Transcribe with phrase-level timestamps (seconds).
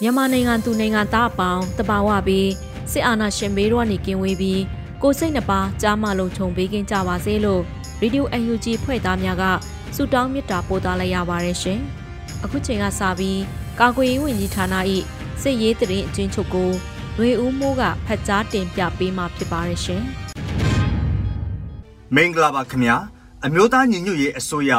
[0.00, 2.50] မြန်မာနိုင်ငံသူနိုင်ငံသားအပေါင်းတဘာဝပြီး
[2.92, 4.62] စစ်အာဏာရှင်ဘေးတို့ကနေကင်းဝေးပြီး
[5.02, 7.62] ကိုစိတ်နှပါကြားမလုံးခြုံပေးကင်းကြပါစေလို့
[8.00, 9.44] ရေဒီယို UNG ဖွဲ့သားများက
[9.94, 11.80] ဆုတောင်းမေတ္တာပို့သလိုက်ရပါတယ်ရှင်။
[12.44, 13.40] အခုချိန်ကစပြီး
[13.80, 14.74] ကာကွယ်ရေးဝန်ကြီးဌာန၏
[15.42, 16.70] စစ်ရေးတရင်အချင်းချုပ်ကို
[17.16, 20.02] ຫນွေဦးမိုးကဖတ်ကြားတင်ပြပေးมาဖြစ်ပါတယ်ရှင်။
[22.14, 22.96] မင်္ဂလာပါခင်ဗျာ
[23.46, 24.72] အမျိုးသားညီညွတ်ရေးအစိုးရ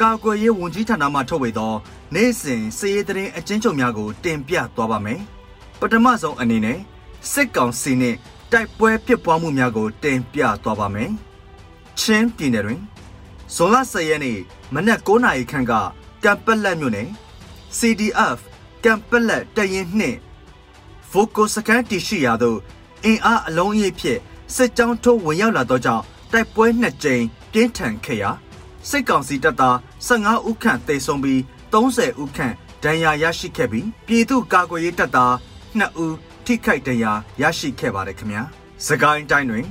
[0.00, 1.72] ကာကွယ်ရေးဝန်ကြီးဌာနမှထုတ်ဝေသော
[2.14, 5.20] နေ့စဉ်စီးရေးသတင်းအချင်းချုပ်များကို တင်ပြသွားပါမယ်။
[5.80, 6.78] ပထမဆုံးအနေနဲ့
[7.32, 8.16] စစ်ကောင်စီနှင့်
[8.52, 11.10] တိုက်ပွဲဖြစ်ပွားမှုများကို တင်ပြသွားပါမယ်။
[12.00, 12.80] ချင်းပြည်နယ်တွင်
[13.54, 14.38] ဇွန်လ10ရက်နေ့
[14.74, 15.72] မနက်9:00နာရီခန့်က
[16.24, 17.08] ကံပက်လက်မြို့နယ်
[17.78, 18.38] CDF
[18.84, 20.18] ကံပက်လက်တရင်နှင့်
[21.10, 22.58] ဗိုကိုစကန်တီရှိရာသို့
[23.04, 24.20] အင်အားအလုံးအရင်းဖြင့်
[24.54, 28.30] စစ်ကြောင်းထိုးဝင်ရောက်လာသောကြောင့်တိုက်ပွဲနှစ်ကြိမ်ပြင်းထန်ခဲ့ရာ
[28.90, 31.40] စစ်ကောင်စီတပ်သား15ဦးခန့်သေဆုံးပြီး
[31.72, 35.34] 30ဦးခန့်ဒဏ်ရာရရှိခဲ့ပြီးပြည်သူ့ကာကွယ်ရေးတပ်သား
[35.78, 36.14] 2ဦး
[36.46, 38.42] ထိခိုက်ဒဏ်ရာရရှိခဲ့ပါတယ်ခင်ဗျာ။
[38.86, 39.66] စကိုင်းတိုင်းတွင်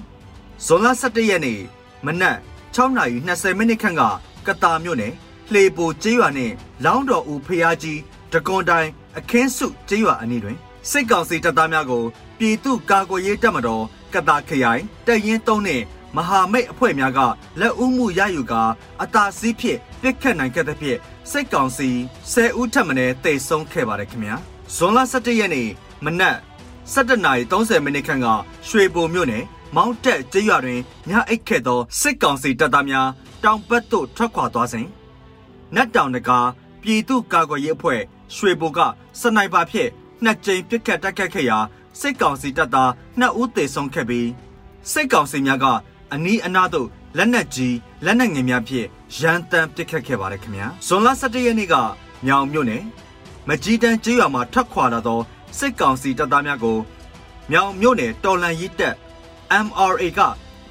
[0.66, 1.60] ဇွန်လ17ရက်နေ့
[2.06, 2.38] မနက်
[2.76, 4.02] 6:20မိနစ်ခန့်က
[4.48, 5.14] ကတာမြို့နယ်
[5.52, 6.54] လှေပိုကျေးရွာနှင့်
[6.86, 8.00] လောင်းတော်ဦးဖျားကြီး
[8.34, 10.58] တကွန်တိုင်းအခင်းစုကျေးရွာအနီးတွင်
[10.92, 12.04] စစ်ကောင်စီတပ်သားများကို
[12.40, 13.84] ပြည်သူ့ကာကွယ်ရေးတပ်မတော်
[14.14, 15.84] ကတာခရိုင်တပ်ရင်း3နှင့်
[16.16, 17.20] မဟာမိတ်အဖွဲ့များက
[17.60, 18.64] လက်ဦးမှုရယူကာ
[19.04, 21.00] အသာစီးဖြင့်ပြစ်ခတ်နိုင်ခဲ့တဲ့ဖြင့်
[21.32, 21.90] စိတ်ကောင်စီ
[22.32, 22.94] 10ဦးထပ်မံ
[23.26, 24.36] တေဆုံးခဲ့ပါတယ်ခင်ဗျာ
[24.76, 25.70] ဇွန်လ17ရက်နေ့
[26.06, 26.38] မနက်
[26.94, 28.28] 7:30မိနစ်ခန့်က
[28.68, 29.44] ရွှေဘိုမြို့နယ်
[29.76, 33.08] မောင်းတက်ကျေးရွာတွင်ညအိတ်ခဲ့သောစစ်ကောင်စီတပ်သားများ
[33.44, 34.88] တောင်ဘက်သို့ထွက်ခွာသွားစဉ်
[35.76, 36.48] နတ်တောင်တကား
[36.82, 38.02] ပြည်သူ့ကာကွယ်ရေးအဖွဲ့
[38.36, 38.80] ရွှေဘိုက
[39.22, 39.90] စနိုက်ပါဖြင့်
[40.24, 41.58] နှစ်ကြိမ်ပစ်ခတ်တိုက်ခတ်ခဲ့ရာ
[42.00, 42.90] စစ်ကောင်စီတပ်သား
[43.20, 44.30] 2ဦးသေဆုံးခဲ့ပြီး
[44.92, 45.66] စစ်ကောင်စီများက
[46.14, 48.88] အနီးအနားသို့လက်နက်ကြီးလက်နက်ငယ်များဖြင့်
[49.20, 51.76] ရန်တမ်းပစ်ခတ်ခဲ့ပါတယ်ခင်ဗျာဇွန်လ17ရက်နေ့က
[52.26, 52.84] မြောင်မြို့နယ်
[53.48, 55.20] မကြီးတန်းကျေးရွာမှာထွက်ခွာလာသော
[55.58, 56.78] စစ်ကောင်စီတပ်သားများကို
[57.52, 58.96] မြောင်မြို့နယ်တော်လန်ရီတပ်
[59.66, 60.22] MRA က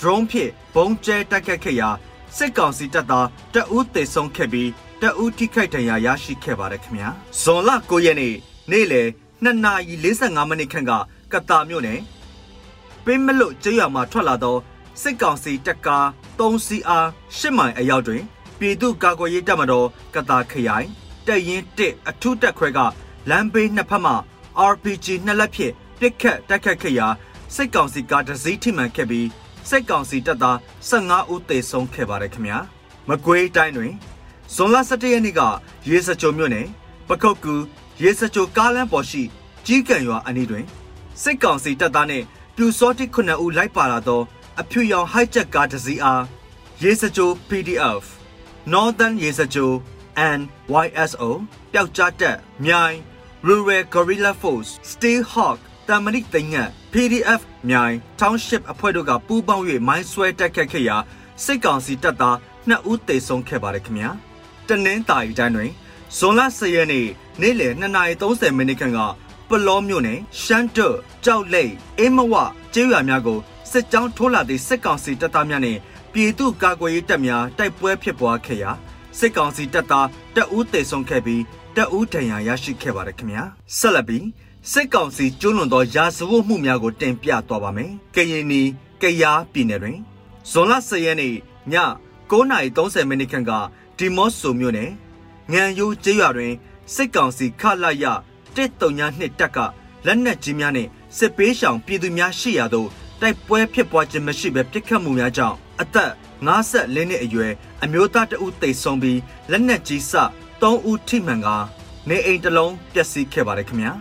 [0.01, 1.89] drone ဖြင့်ဘုံကျဲတိုက်ခတ်ခဲ့ရာ
[2.37, 4.71] စစ်ကောင်စီတပ်သားတအူးသေဆုံးခဲ့ပြီး
[5.03, 7.09] တအူးထိခိုက်ဒဏ်ရာရရှိခဲ့ပါတယ်ခင်ဗျာ
[7.43, 8.35] ဇွန်လ9ရက်နေ့
[8.71, 9.09] နေ့လယ်
[9.45, 10.93] 2နာရီ45မိနစ်ခန့်က
[11.33, 12.01] ကတာမြို့နယ်
[13.05, 14.57] ပင်းမလို့ကျေးရွာမှာထွက်လာသော
[15.03, 16.07] စစ်ကောင်စီတပ်ကား
[16.39, 17.07] 3စီအား
[17.37, 18.23] 8မိုင်အရောက်တွင်
[18.59, 20.89] ပြည်သူ့ကာကွယ်ရေးတပ်မတော်ကတာခရိုင်
[21.27, 22.79] တပ်ရင်း1အထူးတပ်ခွဲက
[23.31, 24.15] လမ်းဘေးနှစ်ဖက်မှ
[24.71, 27.09] RPG နှစ်လက်ဖြင့်ပစ်ခတ်တိုက်ခတ်ခဲ့ရာ
[27.55, 29.29] စစ်ကောင်စီကားတစ်စီးထိမှန်ခဲ့ပြီး
[29.69, 30.57] စစ်ကောင်စီတပ်သား
[30.91, 32.59] 15ဦးသေဆုံးခဲ့ပါတယ်ခင်ဗျာ
[33.09, 33.93] မကွေးတိုင်းတွင်
[34.55, 35.41] ဇွန်လ17ရက်နေ့က
[35.89, 36.67] ရေစကြိုမြို့နယ်
[37.09, 37.55] ပခုတ်ကူ
[38.03, 39.23] ရေစကြိုကားလမ်းပေါ်ရှိ
[39.67, 40.65] ကြီးကံရွာအနီးတွင်
[41.23, 42.25] စစ်ကောင်စီတပ်သားနှင့်
[42.57, 44.21] ပြူစောတိ9ဦးလိုက်ပါလာသော
[44.61, 46.25] အဖြူရောင် hijack ကားတစ်စီးအား
[46.83, 48.05] ရေစကြို PDF
[48.73, 49.71] Northern ရေစကြို
[50.29, 50.43] and
[50.85, 51.23] YSO
[51.73, 52.97] ပျောက်ကြားတက်မြိုင်
[53.47, 60.97] Rural Guerrilla Force Steel Hawk တမဏိသိငတ် PDF မြိုင် Township အဖွဲ့တို့ကပူးပေါင်း၍မိုင်းဆွဲတိုက်ခတ်ခဲ့ရာ
[61.45, 62.37] စစ်ကောင်စီတပ်သား
[62.69, 64.11] 2ဦးသေဆုံးခဲ့ပါတယ်ခင်ဗျာ
[64.69, 65.71] တနင်္သာရီတိုင်းတွင်
[66.19, 67.09] ဇွန်လ10ရက်နေ့
[67.41, 69.01] နေ့လယ်2:30မိနစ်ခန့်က
[69.49, 70.89] ပလောမြို့နယ်ရှမ်းတု
[71.25, 72.35] ကြောက်လိတ်အင်းမဝ
[72.75, 73.39] ကျေးရွာများကို
[73.75, 75.81] စစ်ကြောင်းထိုးလာသည့်စစ်ကောင်စီတပ်သားများနှင့်
[76.13, 78.71] ပြည်သူ့ကာကွယ်ရေးတပ်များတိုက်ပွဲဖြစ်ပွားခဲ့ရာ
[79.19, 80.07] စစ်ကောင်စီတပ်သား
[80.37, 81.43] တအူးတေဆုံးခဲ့ပြီး
[81.77, 83.45] တအူးဒဏ်ရာရရှိခဲ့ပါတယ်ခင်ဗျာ
[83.79, 84.27] ဆက်လက်ပြီး
[84.73, 88.63] စစ်ကောင်စီကျူးလွန်သောရာဇဝတ်မှုများကိုတင်ပြသွားပါမယ်ကရင်နီ
[89.03, 89.99] ကယားပြည်နယ်တွင်
[90.51, 91.37] ဇွန်လ10ရက်နေ့ည
[92.31, 93.53] 9:30မိနစ်ခန့်က
[93.99, 94.91] ဒီမော့ဆိုမြို့နယ်
[95.53, 96.53] ငံယိုးကျေးရွာတွင်
[96.95, 98.05] စစ်ကောင်စီခလာရ
[98.57, 99.59] 132တပ်က
[100.07, 102.91] လက်နက်ကြီးများနှင့်စစ်ပေးရှောင်ပြည်သူများရှိရာသို့
[103.25, 106.13] တိုက်ပွဲဖြစ်ပွားခြင်းမရှိဘဲပြစ်ခတ်မှုများကြောင့်အသက်
[106.47, 110.13] 54နှစ်အရွယ်အအမျိုးသားတဦးတိတ်ဆုံးပြီးလက်နက်ကြီးစ
[110.61, 111.49] 3ဦးထိမှန်က
[112.09, 113.93] နေအိမ်တစ်လုံးပျက်စီးခဲ့ပါတယ်ခင်ဗျာ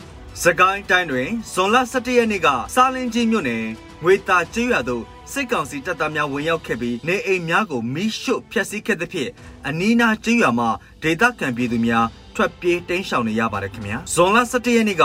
[0.42, 3.66] စကိုင်းတိုင်းတွင်ဇွန်လ17ရက်နေ့ကစာလင်းကြီးမြို့နယ်
[4.04, 9.32] ငွေတာကျွရသို့စစ်ကောင်စီတပ်သားများဝင်ရောက်ခဲ့ပြီးနေအိမ်များကိုမိရှို့ဖျက်ဆီးခဲ့သဖြင့်
[9.68, 10.70] အနီးနားကျွရမှာ
[11.04, 12.06] ဒေသခံပြည်သူများ
[12.36, 15.04] ထွက်ပြေးတိမ်းရှောင်နေရပါတယ်ခင်ဗျာဇွန်လ17ရက်နေ့က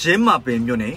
[0.00, 0.96] ရင်းမာပင်မြို့နယ်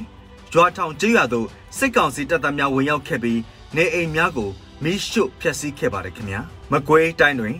[0.56, 1.48] ရွာထောင်ကျွရသို့
[1.78, 3.40] စစ်ကောင်စီတပ်သားများဝင်ရောက်ခဲ့ပြီး
[3.76, 4.50] နေအိမ်များကို
[4.84, 6.42] မိရှုဖျက်ဆီးခဲ့ပါတယ်ခင်ဗျာ
[6.72, 7.56] မကွေးတိုင်းတွင်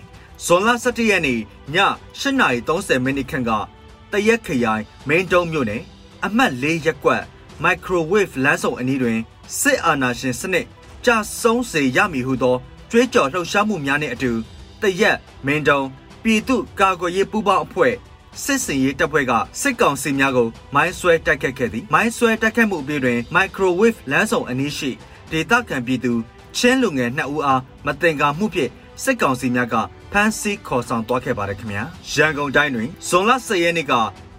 [0.46, 1.42] ဇွန်လ17ရက်နေ့ည
[2.22, 3.52] 8:30မိနစ်ခန့်က
[4.12, 5.84] တရက်ခရိုင်မင်းတုံးမြို့နယ်
[6.26, 7.24] အမှတ်၄ရပ်ကွက်
[7.64, 9.20] မိုက်ခရိုဝေ့ဖ်လမ်းဆောင်အနီးတွင်
[9.60, 10.66] စစ်အာဏာရှင်စနစ်
[11.06, 12.56] ကြာဆုံးစေရမည်ဟုသော
[12.92, 14.32] ကြွေးကြော်လှုပ်ရှားမှုများနှင့်အတူ
[14.82, 15.88] တရက်မင်းတုံး
[16.24, 17.94] ပြည်သူ့ကာကွယ်ရေးပူးပေါင်းအဖွဲ့
[18.42, 19.32] စစ်စင်ရေးတပ်ဖွဲ့က
[19.62, 24.92] စစ်ကောင်စီများကိုမိုင်းဆွဲတိုက်ခတ်ခဲ့သည်မိုင်းဆွဲတိုက်ခတ်မှုအပြီးတွင်မိုက်ခရိုဝေ့ဖ်လမ်းဆောင်အနီးရှိ
[25.32, 26.14] ဒေသခံပြည်သူ
[26.58, 28.72] ချင်းလူငယ်နှစ်ဦးအားမတင်ကာမှုဖြင့်
[29.04, 29.76] စစ်ကောင်စီများက
[30.12, 31.84] ဖမ်းဆီးခေါ်ဆောင်သွားခဲ့ပါတယ်ခင်ဗျာ
[32.14, 33.94] ရန်ကုန်တိုင်းတွင်ဇွန်လ10ရက်နေ့က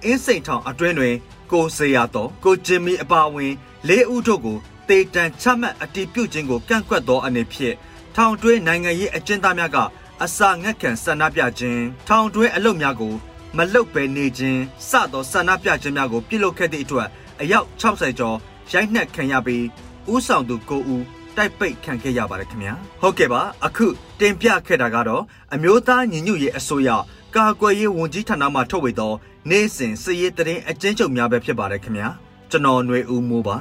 [0.04, 1.14] အင်းစိန်ထောင်အတွင်းတွင်
[1.52, 3.52] ကိုစေရတော်ကိုဂျင်မီအပါအဝင်
[3.88, 4.58] ၄ဦးတို့ကို
[4.88, 7.74] တေတံချမှတ်အတီးပြုတ်ခြင်းကိုကန့်ကွက်သောအနေဖြင့်
[8.16, 9.78] ထောင်တွင်းနိုင်ငံရေးအကျဉ်းသားများက
[10.22, 13.14] အစာငတ်ခံဆန္ဒပြခြင်းထောင်တွင်းအလုပ်များကို
[13.56, 17.08] မလုတ်ပဲနေခြင်းစသောဆန္ဒပြခြင်းများကိုပြုလုပ်ခဲ့သည့်အတွက်
[17.40, 18.36] အယောက်60ကျော်
[18.72, 19.64] ရိုက်နှက်ခံရပြီး
[20.12, 21.04] ဥဆောင်သူ9ဦး
[21.36, 23.86] တိုက်ပိတ်ခံခဲ့ရပါတယ်ခင်ဗျာဟုတ်ကဲ့ပါအခု
[24.20, 25.22] တင်ပြခဲ့တာကတော့
[25.54, 26.90] အမျိုးသားညီညွတ်ရေးအစိုးရ
[27.36, 29.12] ကာကွယ်ရေးဝန်ကြီးဌာနမှထုတ်ဝေသော
[29.50, 32.08] နေ့စဉ်စည်ရေးတရင်အကျဉ်းချုပ်များပဲဖြစ်ပါတယ်ခင်ဗျာ
[32.50, 33.56] ကျွန်တော်ຫນွေဦးမိုးပါ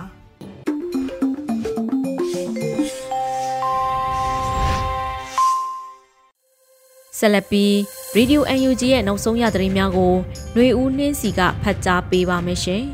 [7.18, 7.38] ဆက်လ
[8.14, 10.14] က်ပြီး Radio UNG ရဲ့နောက်ဆုံးရသတင်းများကို
[10.54, 12.84] ຫນွေဦးနှင်းစီကဖတ်ကြားပေးပါမယ်ရှင်။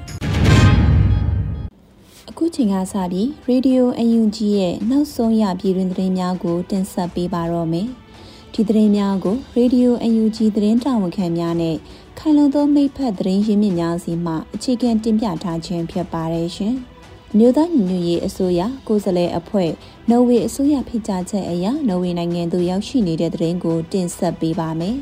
[2.29, 7.87] အခုချိန်ကစပြီး Radio UNG ရဲ့နောက်ဆုံးရပြည်တွင်သတင်းများကို တင်ဆက်ပေးပါတော့မယ်။
[8.53, 11.75] ဒီသတင်းများကို Radio UNG သတင်းတာဝန်ခံများနဲ့
[12.19, 16.75] ခိုင်လုံသောမိဖက်သတင်းရင်းမြစ်များစီမှအခြေခံတင်ပြထားခြင်းဖြစ်ပါတယ်ရှင်။
[17.37, 19.71] မြို့သားညီညွတ်ရေးအစိုးရကိုယ်စားလှယ်အဖွဲ့
[20.09, 24.95] နော်ဝေအစိုးရဖိတ်ကြားချက်အရနော်ဝေနိုင်ငံသို့ရောက်ရှိနေတဲ့သတင်းကိုတင်ဆက်ပေးပါမယ်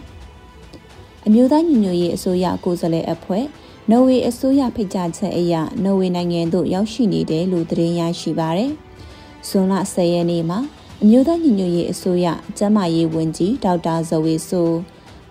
[1.25, 3.45] ။အမျိုးသားညီညွတ်ရေးအစိုးရကိုယ်စားလှယ်အဖွဲ့
[3.91, 5.53] နော်ဝေအစိုးရဖိတ်ကြားချက်အရ
[5.83, 8.71] နော်ဝေနိုင်ငံသို့ရောက်ရှိနေတယ်လို့သတင်းရရှိပါရယ်။
[9.47, 10.59] ဇွန်လ10ရက်နေ့မှာ
[11.01, 12.27] အမျိုးသားညီညွတ်ရေးအစိုးရ
[12.57, 14.69] ကျန်းမာရေးဝန်ကြီးဒေါက်တာဇော်ဝေဆို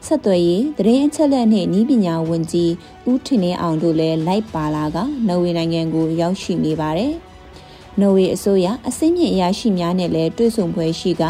[0.06, 2.72] ဆက်သွယ်ရေးသတင်းအချက်အလက်နှင့်ဤပညာဝန်ကြီး
[3.10, 4.96] ဦးထင်နေအောင်တို့လည်းလိုက်ပါလာက
[5.28, 7.12] နော်ဝေနိုင်ငံကိုရောက်ရှိနေပါတယ်။
[8.00, 11.22] နော်ဝေအစိုးရအစင်းမြင့်အရာရှိများနဲ့လည်းတွေ့ဆုံပွဲရှိက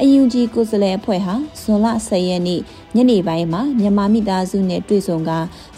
[0.00, 2.60] အယူဂျီကိုယ်စားလှယ်အဖွဲ့ဟာဇွန်လ10ရက်နေ့
[2.96, 5.30] ညနေပိုင်းမှာမြန်မာမိသားစုနဲ့တွေ့ဆုံက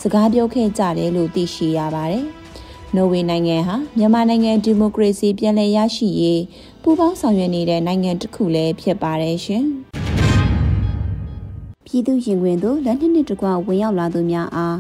[0.03, 2.25] စကားပြောခဲ့ကြတယ်လို့သိရှိရပါတယ်။
[2.97, 6.43] နော်ဝေနိုင်ငံဟာမြန်မာနိုင်ငံဒီမိုကရေစီပြန်လည်ရရှိရေး
[6.83, 9.67] ပူးပေါင်းဆောင်ရွက်နေတဲ့နိုင်ငံတစ်ခုလည်းဖြစ်ပါတယ်ရှင်။
[11.91, 14.77] ပြည်သူရင်ခွင်သို့လက်နှစ်နှစ်တကွဝင်ရောက်လာသူများအား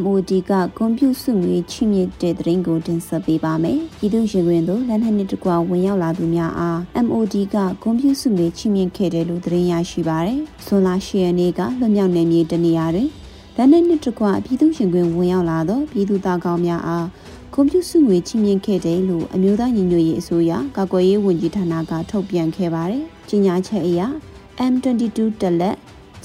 [0.00, 13.08] MOD ကကွန်ပျူစုငွေချီးမြှင့်တဲ့သတင်းကိုတင်ဆက်ပေးပါမယ်။ပြည်သူရင်ခွင်သို့လက်နှစ်နှစ်တကွဝင်ရောက်လာသူများအား MOD ကကွန်ပျူစုငွေချီးမြှင့်ခဲ့တယ်လို့သတင်းရရှိပါရယ်။ဇွန်လ10ရက်နေ့ကလွတ်မြောက်နေမြေတနေရာတွင်
[13.56, 17.06] လက်နှစ်နှစ်တကွပြည်သူရင်ခွင်ဝင်ရောက်လာသောပြည်သူသားကောင်းများအား
[17.54, 24.00] ကွန်ပျူစုငွေချီးမြှင့်ခဲ့တယ်လို့အမျိုးသားညီညွတ်ရေးအစိုးရကာကွယ်ရေးဝန်ကြီးဌာနကထုတ်ပြန်ခဲ့ပါတယ်။ကြေညာချက်အရ
[24.72, 25.76] M22 တက်လက်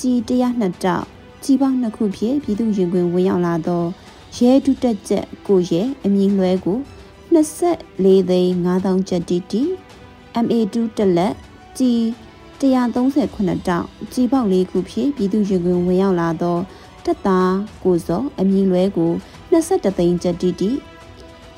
[0.02, 1.06] ကြီး102တောက်
[1.44, 3.84] ကြီးပေါင်းနှစ်ခုဖြင့်ပြည်သူရင်ခွင်ဝင်ရောက်လာသော
[4.38, 6.78] ရဲဒုတက်ချက်ကိုရဲအမည်လွဲကို
[7.34, 9.62] 24သိန်း5000ကျပ်တီတီ
[10.44, 11.34] MA2 တက်လက်
[11.78, 12.00] ကြီး
[12.62, 16.58] 138တောက်ကြီးပေါက်လေးခုဖြင့်ပြည်သူရင်ခွင်ဝင်ရောက်လာသော
[17.06, 19.12] တက်သားကိုစောအမည်လွဲကို
[19.52, 20.70] 23သိန်းကျပ်တီတီ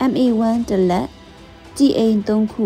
[0.09, 1.07] MA1 တက်လက်
[1.77, 2.65] ကြီးအိမ်3ခု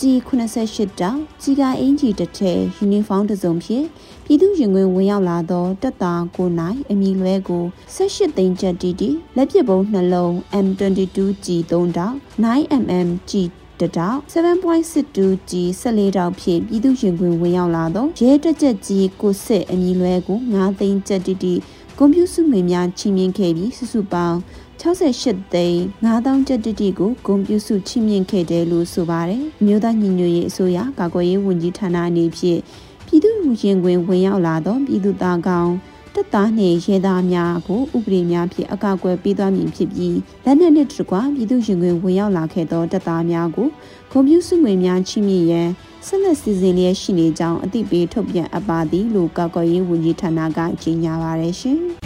[0.00, 3.86] ကြီး88တောင်ကြီးကအင်ဂျီတစ်ထည်ယူနီဖောင်းတစ်စုံဖြင့်
[4.24, 7.64] ပြည်သူရင်ခွင်ဝင်ရောက်လာသောတပ်သားကိုနိုင်အမည်လွဲကို
[7.96, 10.32] 18သိန်းကျပ်တီတီလက်ပစ်ပုံးနှလုံး
[10.66, 13.32] M22 G3 တောင် 9mm G
[13.80, 21.54] တတောက်7.62 G 14တောက်ဖြင့်ပြည်သူရင်ခွင်ဝင်ရောက်လာသောရဲတက်ချက်ကြီးကိုစစ်အမည်လွဲကို9သိန်းကျပ်တီတီ
[21.98, 24.38] ကွန်ပျူတာငွေများချီးမြှင့်ခဲ့ပြီးစုစုပေါင်း
[24.86, 32.60] 68သိန်း9000ကျပ်တိတိကိုဂုံပြုစုချီးမြှင့်ခဲ့တယ်လို့ဆိုပါတယ်။မြို့သားညီညွတ်ရေးအစိုးရကာကွယ်ရေးဝန်ကြီးဌာနအနေဖြင့်
[33.06, 35.70] ပြည်သူ့လူရင်ခွင်ဝင်ရောက်လာသောပြည်သူသားကောင်
[36.14, 43.68] တပ်သားနှင့်ရဲသားများကိုဥပဒေများဖြင့်အကာအကွယ်ပေးသွားမည်ဖြစ်ပြီးလက်နက်နှင့်တကွပြည်သူ့ရင်ခွင်ဝင်ရောက်လာခဲ့သောတပ်သားများကို
[44.10, 45.68] ဂုံပြုစုငွေများချီးမြှင့်ရန်
[46.06, 51.80] ဆက်လက်စီစဉ်လျက်ရှိနေကြောင်းအသိပေးထုတ်ပြန်အပ်ပါသည်လို့ကာကွယ်ရေးဝန်ကြီးဌာနကကြေညာပါရရှင်။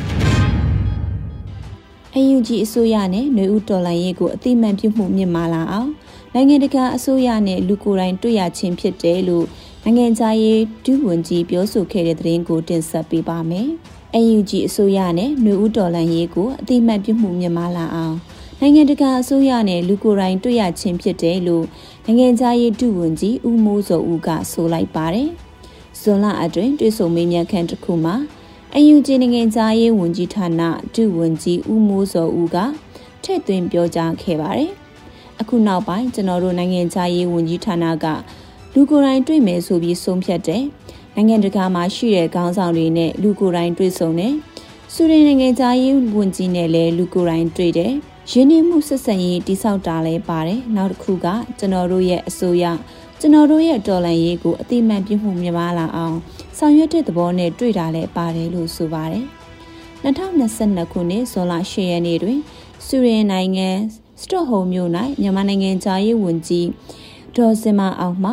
[2.21, 5.91] UNG အစိုးရနဲ့ຫນွေဦးတော်လှန်ရေးကိုအသိမှန်ပြုမှုမြင့်မာလာအောင်
[6.33, 9.45] နိုင်ငံတကာအစိုးရနဲ့လူကိုယ်တိုင်တွေ့ရခြင်းဖြစ်တယ်လို့
[9.83, 13.67] နိုင်ငံခြားရေးဒုဝန်ကြီးပြောဆိုခဲ့တဲ့သတင်းကိုတင်ဆက်ပေးပါမယ်။
[14.23, 18.15] UNG အစိုးရနဲ့ຫນွေဦးတော်လန်ရေးကိုအတိမတ်ပြုမှုမြမလာအောင်
[18.59, 21.65] နိုင်ငံတကာအစိုးရနဲ့လူကိုယ်တိုင်တွေ့ရခြင်းဖြစ်တယ်လို့
[22.05, 25.29] နိုင်ငံခြားရေးဒုဝန်ကြီးဦးမိုးစောဦးကဆိုလိုက်ပါတယ်။
[25.99, 28.15] ဇွန်လအတွင်းတွေ့ဆုံမေးမြန်းခန်းတစ်ခုမှာ
[28.76, 30.62] အယူဂျီနိုင်ငံသားရေးဝန်ကြီးဌာန
[30.94, 32.56] ဒုဝန်ကြီးဦးမိုးစောဦးက
[33.22, 34.70] ထည့်သွင်းပြောကြားခဲ့ပါတယ်။
[35.40, 38.06] အခုနောက်ပိုင်းကျွန်တော်တို့နိုင်ငံသားရေးဝန်ကြီးဌာနက
[38.74, 40.62] လူကိုယ်တိုင်တွေ့မယ်ဆိုပြီးဆုံးဖြတ်တယ်။
[41.14, 44.34] နိုင်ငံတကာမှာရှိတဲ့ခေါင်းဆောင်တွေနဲ့လူကိုယ်တိုင်တွေ့ဆုံတယ်။
[44.94, 47.92] စုရင်နိုင်ငံသားရေးဝန်ကြီးနဲ့လည်းလူကိုယ်တိုင်တွေ့တယ်။
[48.30, 51.26] ရင်းနှီးမှုဆက်ဆံရေးတိစောက်တာလည်းပါတယ်။နောက်တစ်ခုက
[51.58, 52.64] ကျွန်တော်တို့ရဲ့အစိုးရ
[53.20, 56.16] ကျွန်တော်တို့ရဲ့တော်လှန်ရေးကိုအတိမတ်ပြမှုမြမလာအောင်
[56.62, 59.24] ဆောင်ရွက်တဲ့သဘောနဲ့တွေ့တာလည်းပါတယ်လို့ဆိုပါတယ်။
[60.04, 62.38] 2022ခုနှစ်ဇွန်လ10ရက်နေ့တွင်
[62.86, 63.68] စူရင်နိုင်ငံ
[64.20, 64.90] စတော့ဟုံမြို့၌
[65.20, 66.68] မြန်မာနိုင်ငံခြားရေးဝန်ကြီး
[67.36, 68.32] ဒေါ်စင်မအောင်မှ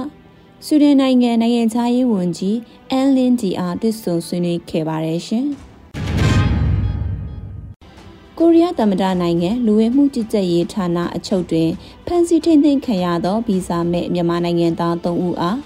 [0.65, 2.57] စူရင်နိုင်ငံနိုင်ငံခြားရေးဝန်ကြီး
[2.91, 5.45] အန်လင်းဒီအားတွေ့ဆုံဆွေးနွေးခဲ့ပါတယ်ရှင်။
[8.37, 11.69] ကိုရီးယားသမ္မတနိုင်ငံလူဝင်မှုကြီးကြပ်ရေးဌာနအချုပ်တွင်
[12.05, 15.57] ဖမ်းဆီးထိန်းသိမ်းခံရသောဗီဇာမဲ့မြန်မာနိုင်ငံသား၃ဦးအား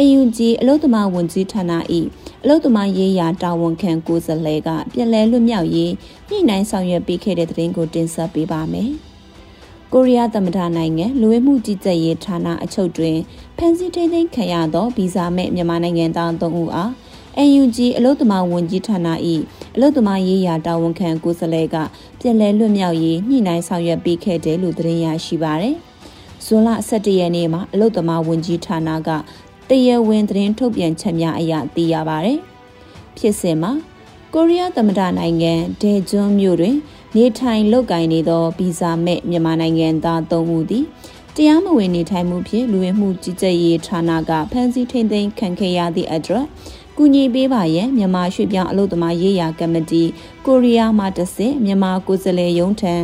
[0.00, 1.72] အယူကြီးအလုသမာဝန်ကြီးဌာန၏
[2.42, 5.92] အလုသမာရေးရာတာဝန်ခံကိုယ်စားလှယ်ကပြည်လဲလွတ်မြောက်ရေး
[6.28, 8.90] ညှိနှိုင်းဆောင်ရွက်ပေးခဲ့တဲ့သတင်းကိုတင်ဆက်ပေးပါမယ်။
[9.92, 13.16] ကိုရီးယားသမ္မတနိုင်ငံလူဝင်မှုကြီးကြပ်ရေးဌာနအချုပ်တွင်
[13.58, 16.90] ဖမ်းဆီးထိန်းသိမ်းခံရသောဗီဇာမဲ့မြန်မာနိုင်ငံသား၃ဦးအား
[17.44, 19.08] UNG အလုသမာဝန်ကြီးဌာန၏
[19.76, 21.76] အလုသမာရေးရာတာဝန်ခံကိုယ်စားလှယ်က
[22.18, 25.76] ပြည်လဲလွတ်မြောက်ရေးညှိနှိုင်းဆောင်ရွက်ပေးခဲ့တယ်လို့သတင်းရရှိပါရယ်။
[26.44, 29.10] ဇွန်လ17ရက်နေ့မှာအလုသမာဝန်ကြီးဌာနက
[29.70, 32.38] တရားဝင်သတင်းထုတ်ပြန်ချက်များအရသိရပါရယ်။
[33.16, 33.72] ဖြစ်စဉ်မှာ
[34.34, 36.76] ကိုရီးယားသမ္မတနိုင်ငံဒေဂျွန်မြို့တွင်
[37.16, 40.84] နေထိုင်လုပ်ကိုင်နေသောဗီဇာမဲ့မြန်မာနိုင်ငံသား၃ဦးသည်
[41.36, 46.44] တရားမဝင်နေထိုင်မှုဖြင့်လူဝင်မှုကြီးကြပ်ရေးဌာနကဖမ်းဆီးထိန်းသိမ်းခံခဲ့ရသည့်အတွက်
[46.96, 50.02] ကူညီပေးပါရန်မြန်မာရွှေ့ပြောင်းအလုပ်သမားရေးရာကမတီ
[50.46, 52.94] ကိုရီးယားမှတဆင့်မြန်မာကိုယ်စားလှယ်ရုံးထံ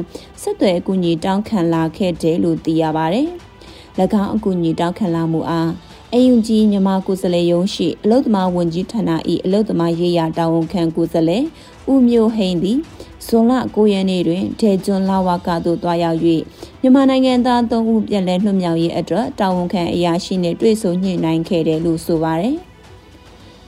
[0.43, 3.23] ဆက်သွယ်အကူအညီတောင်းခံလာခဲ့တယ်လို့သိရပါဗျ။၎
[4.23, 5.71] င်းအကူအညီတောင်းခံလာမှုအား
[6.15, 9.11] အယုံကြီးမြန်မာကိုယ်စားလှယ်ရုံးရှိအလုပ်သမားဝန်ကြီးဌာန၏
[9.45, 11.45] အလုပ်သမားရေးရာတာဝန်ခံကိုယ်စားလှယ်
[11.91, 12.79] ဦးမျိုးဟိန်သည်
[13.27, 16.19] ဇွန်လ9ရက်နေ့တွင်ဒေဂျွန်လာဝါကသို့တွားရောက်၍
[16.81, 22.57] မြန်မာနိုင်ငံသား3ဦးပြန်လည်လွှတ်မြောက်ရေးအတွက်တာဝန်ခံအရာရှိနှင့်တွေ့ဆုံညှိနှိုင်းခဲ့တယ်လို့ဆိုပါရယ်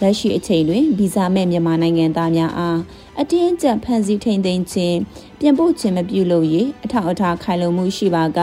[0.01, 2.79] လက်ရှိအချိန်တွင်ဗီဇာမဲ့မြန်မာနိုင်ငံသားများအား
[3.21, 4.99] အတင်းကျပ်ဖမ်းဆီးထိန်သိမ်းခြင်း
[5.38, 6.47] ပြန်ပို့ခြင်းမပြုလုပ်၍
[6.85, 8.38] အထောက်အထားခိုင်လုံမှုရှိပါက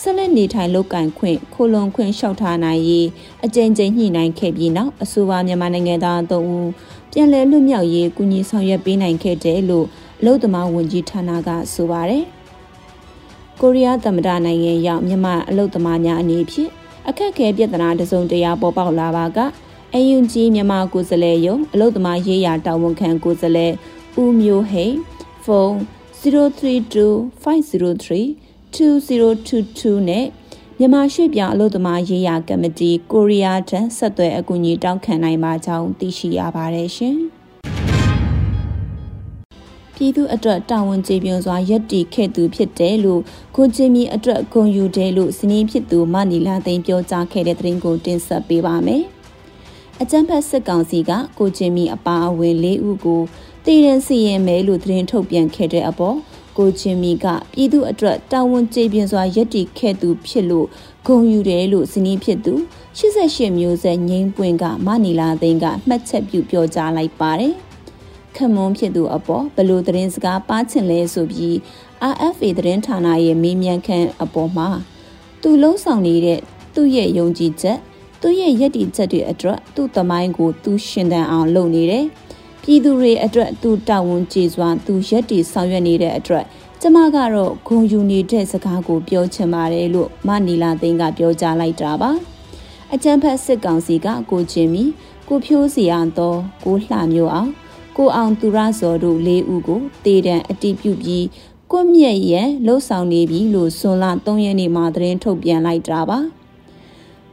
[0.00, 3.06] ဆက်လက်နေထိုင်လုပ်ကင်ခွင့်ခိုလုံခွင့်လျှောက်ထားနိုင်ရေး
[3.44, 6.68] အကြိမ်ကြိမ်ညှိနှိုင်းခဲ့ပြီးနောက်အဆိုပါမြန်မာနိုင်ငံသား၃ဦး
[7.12, 9.86] ပြန်လည်လွတ်မြောက်ရေးကူညီဆောင်ရွက်ပေးနိုင်ခဲ့တယ်လို့
[10.20, 12.24] အလို့သမားဝန်ကြီးဌာနကဆိုပါတယ်။
[13.60, 16.70] ကိုရီးယားသမ္မတနိုင်ငံရောက်မြန်မာအလို့သမားများအနေဖြင့်
[17.08, 19.38] အခက်အခဲပြဿနာတစုံတရာပေါ်ပေါက်လာပါက
[19.94, 23.72] အယုံကြီးမြန်မာကိုယ်စားလှယ်ယုံအလို့သမားရေးရာတာဝန်ခံကိုယ်စားလှယ်
[24.18, 24.96] ဦးမျိုးဟိန်
[25.44, 25.74] ဖုန်း
[26.22, 28.10] 032503
[28.74, 30.26] 2022နဲ့
[30.78, 37.16] မြန်မာရွှေ့ပြောင်းအလုပ်သမားရေးရာကမတီကိုရီးယားထံဆက်သွယ်အကူအညီတောင်းခံနိုင်ပါကြောင်းသိရှိရပါတယ်ရှင်။
[39.94, 43.22] ပြည်သူအတွက်တာဝန်ကျေပွန်စွာယက်တီခဲ့သူဖြစ်တယ်လို့
[43.56, 49.04] ကိုချင်းမီအတွက်ဂုဏ်ယူတယ်လို့စနင်းဖြစ်သူမနီလာသိန်းပြောကြားခဲ့တဲ့သတင်းကိုတင်ဆက်ပေးပါမယ်။
[50.02, 53.22] အကြံဖက်စစ်ကောင်စီကကိုချင်းမီအပါအဝင်၄ဦးကို
[53.66, 56.16] တည်ရင်စီရင်မဲလို့သတင်းထုတ်ပြန်ခဲ့တဲ့အပေါ်
[56.58, 60.66] ကိုချင်းမီကပြည်သူအတွက်တာဝန်ကျေပြင်းစွာရည်တည်ခဲ့သူဖြစ်လို့
[61.06, 62.54] ဂုဏ်ယူတယ်လို့ဇနီးဖြစ်သူ
[62.98, 67.54] 88မျိုးဆက်ငိမ့်ပွင့်ကမနီလာသိန်းကမှတ်ချက်ပြုပြောကြားလိုက်ပါတယ်။
[68.36, 71.54] ခမွန်ဖြစ်သူအပေါ်ဘလို့သတင်းစကားပါချင်လဲဆိုပြီး
[72.12, 74.68] RFA သတင်းဌာနရဲ့မေးမြန်းခန်းအပေါ်မှာ
[75.42, 76.40] သူလုံးဆောင်နေတဲ့
[76.74, 77.78] သူ့ရဲ့ယုံကြည်ချက်
[78.20, 82.06] သူ့ရဲ့ယက်တီချက်တွေအတွက်သူ့သမိုင်းကိုသူရှင်သန်အောင်လုပ်နေတယ်။
[82.72, 86.44] ပြည်သူတွေအတွက်သူတာဝန်ကျေစွာသူရက်တည်ဆောင်ရွက်နေတဲ့အတွက်
[86.80, 92.10] ကျမကတော့ဂုံယူနေတဲ့စကားကိုပြောချင်ပါတယ်လို့မနီလာသိန်းကပြောကြားလိုက်တာပါ
[92.92, 94.84] အကြံဖက်စစ်ကောင်စီကကိုချင်းမီ
[95.28, 97.50] ကိုဖြိုးစီအောင်တော့ကိုလှမျိုးအောင်
[97.96, 101.24] ကိုအောင်သူရဇော်တို့၄ဦးကိုတေတံအတိပြုပြီး
[101.70, 106.18] ကွမြက်ရဲ့လှုပ်ဆောင်နေပြီလို့ဇွန်လ3ရက်နေ့မှာသတင်းထုတ်ပြန်လိုက်တာပါ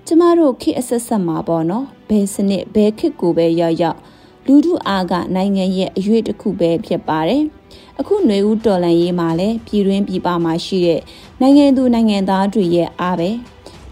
[0.06, 4.00] ကျမတို့ခေတ်အဆက်ဆက်မှာပေါ့နော်ဘယ်စနစ်ဘယ်ခေတ်ကိုပဲရောက်ရောက်
[4.47, 7.43] လူထုအားကနိုင်ငံရဲ့အရွေးတစ်ခုပဲဖြစ်ပါတယ်။
[8.01, 11.01] အခုຫນွေဦးတော်လန်ရေးမှာလည်းပြည်တွင်းပြည်ပမှာရှိတဲ့
[11.41, 13.31] နိုင်ငံသူနိုင်ငံသားတွေရဲ့အားပဲ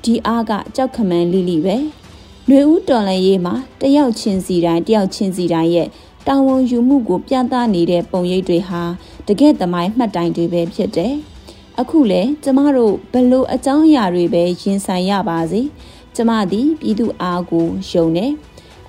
[0.04, 1.76] ဒီအားကကြောက်ခမန်းလိလိပဲ။
[2.46, 5.88] ຫນွေဦးတော်လန်ရေးမှာတယောက်ချင်းစီတိုင်းတယောက်ချင်းစီတိုင်းရဲ့
[6.26, 8.82] တာဝန်ယူမှုကိုပြသနေတဲ့ပုံရိပ်တွေဟာ
[9.28, 11.14] တကယ်သမိုင်းမှတ်တိုင်တွေပဲဖြစ်တယ်။
[11.80, 15.62] အခုလေကျမတို့ဘလို့အကြောင်းအရာတွေပဲရင်ဆိုင်ရပါစေ။
[16.16, 18.32] က ကျမသည်ပြည်သူအားကိုယုံတယ်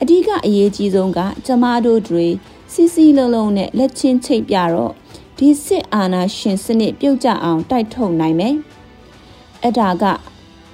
[0.03, 2.26] အဓိကအရေးကြီးဆုံးကကျမတို့တွေ
[2.73, 4.93] စီစီလုံးလုံးနဲ့လက်ချင်းချိတ်ပြတော့
[5.38, 8.55] ဒီစစ်အာဏာရှင်စနစ်ပြုတ်ကျအောင်တိုက်ထုတ်နိုင်မယ်
[9.62, 10.05] အဲ့ဒါက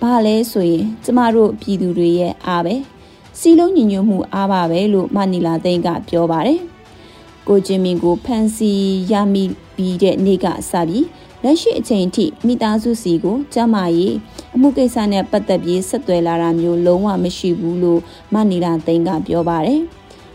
[0.00, 2.75] ဘာလဲဆိုရင်ကျမတို့ပြည်သူတွေရဲ့အားပဲ
[3.38, 6.61] စီလုံးညီညွတ်မှုအားပါပဲလို့မနီလာသိန်းကပြောပါတယ်
[7.49, 8.73] ကိုဂျင်မီကိုဖန်စီ
[9.12, 9.45] ရမိ
[9.76, 11.07] ပြီးတဲ့နေ့ကစပြီး
[11.43, 14.14] လက်ရှိအချိန်ထိမိသားစုစီကိုကျမကြီး
[14.54, 18.00] အမှုကိစ္စနဲ့ပတ်သက်ပြီးဆက်သွယ်လာတာမျိုးလုံးဝမရှိဘူးလို့
[18.35, 19.80] မနီလာသိန်းကပြောပါတယ်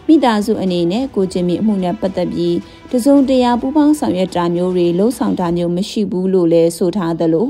[0.07, 2.55] မိသားစုအနေနဲ့ကိုကျင်မီအမှုနဲ့ပတ်သက်ပြီး
[2.91, 7.47] တစုံတရာပူးပေါင်းဆောင်ရွက်တာမျိုးတွေလှုံ့ဆော်တာမျိုးမရှိဘူးလို့လည်းဆိုထားသလို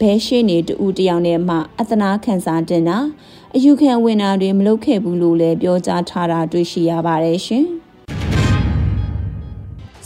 [0.00, 2.98] ဘဲရှိနေတူတယောက်နဲ့မှအသနာခံစားတင်တာ
[3.54, 7.64] အယူခံဝင်တာတွေမလုပ်ခဲ့ဘူးလို့လည်းပြောကြားထားတာတွေ့ရှိရပါတယ်ရှင်။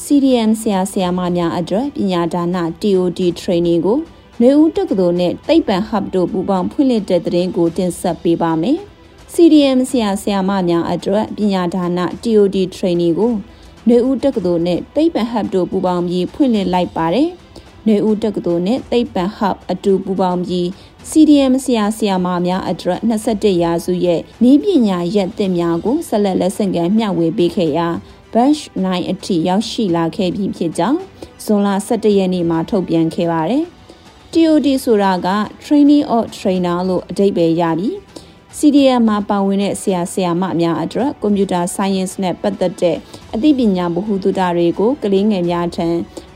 [0.05, 2.45] CDM ဆရာဆရာမများအတွက်ပညာဒါန
[2.83, 3.99] TOD training ကို
[4.43, 8.79] နှွေဦးတက္ကသိုလ်နဲ့သိပ္ပံ hub တို့ပူးပေါင်းဖွင့်လှစ်တဲ့သတင်းကိုတင်ဆက်ပေးပါမယ်။
[9.35, 11.87] CDM ဆရာဆရာမများအတွက်ပညာဒါန
[12.23, 13.33] TOD training ကို
[13.89, 17.29] နှွေဦးတက္ကသိုလ်နဲ့သိပ္ပံ hub တို့ပူးပေါင်းပြီးဖွင့်လှစ်လိုက်ပါတယ်။
[17.87, 20.67] နှွေဦးတက္ကသိုလ်နဲ့သိပ္ပံ hub အတူပူးပေါင်းပြီး
[21.11, 27.89] CDM ဆရာဆရာမများအတွက်21ရာစုရဲ့နည်းပညာရက်သစ်များကိုဆက်လက်လက်ဆင့်ကမ်းမျှဝေပေးခဲ့ရာ
[28.33, 31.01] batch 9အထိရောက်ရှိလာခဲ့ပြီဖြစ်ကြောင်း
[31.45, 33.67] ဇွန်လ17ရက်နေ့မှာထုတ်ပြန်ခဲ့ပါတယ်။
[34.35, 35.29] TOD ဆိုတာက
[35.65, 37.95] Training of Trainer လို့အဓိပ္ပာယ်ရပြီး
[38.59, 42.97] CDM မှာပါဝင်တဲ့ဆရာဆရာမများအတွက် Computer Science နဲ့ပတ်သက်တဲ့
[43.35, 45.89] အသိပညာဗဟုသုတတွေကိုကလေးငယ်များထံ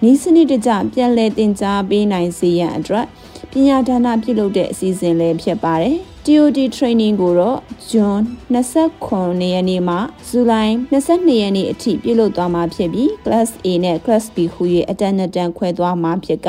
[0.09, 3.07] ဤစနစ်တကျပြန်လည်သင်ကြားပေးနိုင်စေရန်အတွက်
[3.51, 7.59] ပညာဒါနပြုလုပ်တဲ့အစီအစဉ်လည်းဖြစ်ပါတယ်။ TOD training ကိုတော့
[7.89, 8.19] ဇွန်
[8.55, 9.97] 29ရက်နေ့မှ
[10.29, 16.49] ဇူလိုင်22ရက်နေ့အထိပြုလုပ်သွားမှာဖြစ်ပြီး class A နဲ့ class B ဟူ၍အတန်းတန်းခွဲသွားမှာဖြစ်က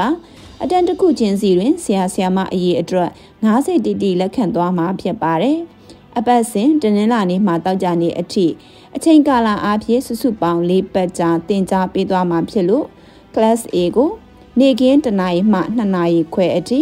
[0.64, 3.10] အတန်းတစ်ခုချင်းစီတွင်ဆရာဆရာမအရေးအတွက်
[3.46, 5.58] 90တီတီလက်ခံသွားမှာဖြစ်ပါတယ်။
[6.18, 8.46] အပတ်စဉ်တနင်္လာနေ့မှတောက်ကြနေ့အထိ
[8.96, 12.86] အချိန်ကာလအားဖြင့်စုစုပေါင်း၄ပတ်ကြာတင် जा ပေးသွားမှာဖြစ်လို့
[13.36, 14.12] class A ကို
[14.60, 16.80] နေ့ကင်းတနာရီမှ2နာရီခွဲအထိ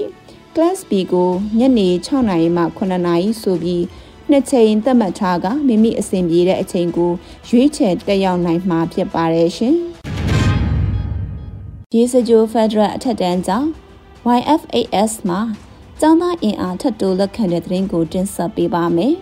[0.56, 3.84] class B ကိုညနေ6နာရီမှ9နာရီဆိုပြီး
[4.30, 7.12] နှစ်ချိန်သတ်မှတ်ထားကမိမိအစဉ်ပြေတဲ့အချိန်ကို
[7.50, 9.78] ရွေးချယ်တက်ရောက်နိုင်မှာဖြစ်ပါတယ်ရှင်။
[11.96, 13.68] ရေစကြိုဖက်ဒရယ်အထက်တန်းကျောင်း
[14.38, 15.40] YFAS မှာ
[16.00, 19.14] ကျောင်းသားအင်အားထပ်တိုးလက်ခံတဲ့သတင်းကိုတင်ဆက်ပေးပါမယ်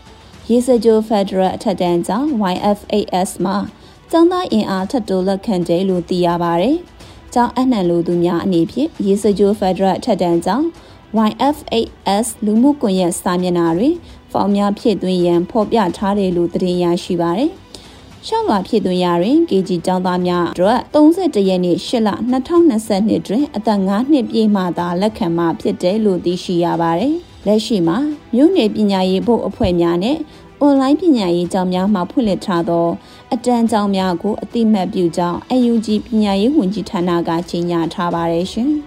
[0.48, 3.56] ။ရေစကြိုဖက်ဒရယ်အထက်တန်းကျောင်း YFAS မှာ
[4.10, 6.76] ကျောင်းသားအင်အားထပ်တိုးလက်ခံတယ်လို့သိရပါတယ်။
[7.34, 10.66] ကျောင်းအနှံလူသူများအနေဖြင့်ရေစကြိုဖက်ဒရယ်ထက်တန်းကျောင်း
[11.28, 13.94] YFAS လူမှုကွန်ရက်စာမျက်နှာတွင်
[14.32, 17.52] ဖောင်များဖြည့်သွင်းရန်ဖော်ပြထားတယ်လို့သတင်းရရှိပါရယ်။
[18.26, 22.08] ရှောက်လွာဖြည့်သွင်းရာတွင် KG ကျောင်းသားများအတွက်31ရက်နေ့8လ
[22.68, 27.14] 2022တွင်အသက်9နှစ်ပြည့်မှသာလက်ခံမှာဖြစ်တယ်လို့သိရှိရပါတယ်။
[27.46, 27.96] လက်ရှိမှာ
[28.34, 30.16] မြို့နယ်ပညာရေးဘုတ်အဖွဲ့များနဲ့
[30.60, 32.86] အွန်လိုင်းပညာရေးကျောင်းများမှဖွင့်လှစ်ထားသော
[33.32, 35.38] အတန်းကျောင်းများကိုအတိမတ်ပြုကြောင်း
[35.70, 38.70] UNG ပညာရေးဝန်ကြီးဌာနကကြေညာထားပါတယ်ရှင်။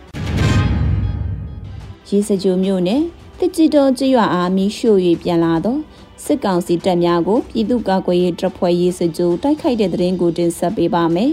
[2.09, 3.03] ရေစကြိုမြို့နယ်
[3.39, 5.75] တစ်ကြည်တော်ကျွာအားမီးရှို့၍ပြန်လာသော
[6.25, 11.31] စစ်ကောင်စီတပ်များကိုပြည်သူ့ကာကွယ်ရေးတပ်ဖွဲ့ရေးစကြိုတိုက်ခိုက်တဲ့တဲ့ရင်ကိုတင်ဆက်ပေးပါမယ်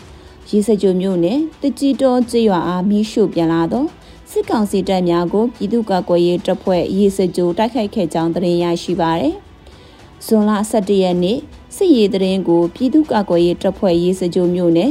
[0.50, 3.84] ။ရေစကြိုမြို့နယ်တစ်ကြည်တော်ကျွာအားမီးရှို့ပြန်လာသော
[4.30, 9.34] စစ်ကောင်စီတပ်များကိုပြည်သူ့ကာကွယ်ရေးတပ်ဖွဲ့ရေးစကြိုတိုက်ခိုက်ခဲ့ကြောင်းသတင်းရရှိပါရယ်။
[10.26, 11.38] ဇွန်လ17ရက်နေ့
[11.76, 14.90] စစ်ရေးတရင်ကိုပြည်သူ့ကာကွယ်ရေးတပ်ဖွဲ့ရေးစကြိုမျိုးနဲ့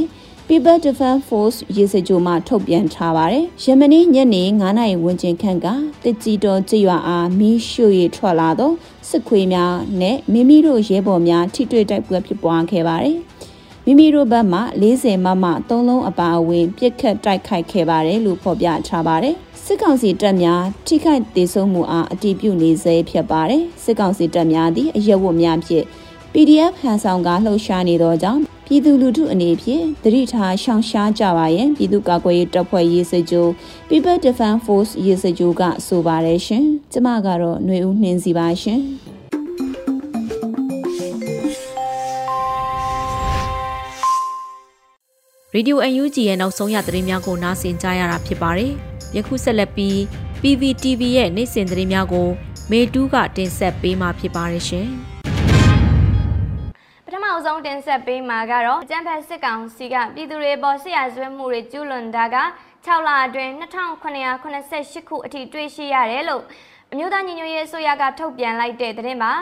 [0.52, 5.66] People Defense Force ရေးစကြိုမှထုတ်ပြန်ထားပါတယ်။ယမနေ့ညနေ9နာရီဝန်းကျင်ခန့်က
[6.04, 8.72] တစ်ကြည်တော်ကြရွာအားမီးရှို့ရထွက်လာသော
[9.08, 13.18] စစ်ခွေးများနဲ့မိမိတို့ရဲဘော်များထိတွေ့တိုက်ပွဲဖြစ်ပွားခဲ့ပါတယ်။
[13.84, 19.34] မိမိတို့ဘက်မှ40မမ3လုံးအပါအဝင်ပြစ်ခတ်တိုက်ခိုက်ခဲ့ပါတယ်လို့ဖော်ပြထားပါတယ်။
[19.64, 25.84] စစ်ကောင်စီတပ်များထိခိုက်ဒေဆုံးမှုအားအတည်ပြုနေစေဖြစ်ပါတယ်စစ်ကောင်စီတပ်များသည်အရက်ဝတ်များဖြင့်
[26.32, 33.46] PDF ဟန်ဆောင်ကားလှုပ်ရှားနေသောကြောင့် ပြည်သူလူထုအနေဖြင့်တတိထားရှောင်ရှားကြပါရန်ပြည်သူ့ကာကွယ်ရေးတပ်ဖွဲ့ရေးစကြို
[33.88, 38.80] People Defense Force ရေးစကြိုကဆိုပါတယ်ရှင်ကျမကတော့ຫນွေဦးနှင်းစီပါရှင်
[45.54, 48.72] ရေဒီယို UNG ရဲ့နောက်ဆုံးရသတင်းများကိုနားဆင်ကြရတာဖြစ်ပါတယ်။
[49.16, 49.96] ယခုဆက်လက်ပြီး
[50.42, 52.28] PVTV ရဲ့နေ့စဉ်သတင်းများကို
[52.70, 54.90] မေတူးကတင်ဆက်ပေးမှာဖြစ်ပါတယ်ရှင်။
[57.30, 62.36] ပထမအဆုံးတင်ဆက်ပေးမှာကတော့ကျန်းဖက်စစ်ကောင်စီကပြည်သူတွေပေါ်ဆရာဇဝဲမှုတွေကျူးလွန်တာက
[62.86, 66.42] 6လအတွင်း2988ခုအထိတွေ့ရှိရတယ်လို့
[66.92, 69.32] အမျိုးသားညီညွတ်ရေးအစိုးရကထုတ်ပြန်လိုက်တဲ့သတင်းပါ